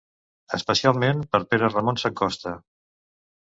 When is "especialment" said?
0.57-1.21